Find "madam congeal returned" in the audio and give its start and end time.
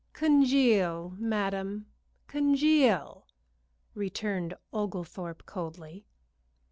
1.19-4.55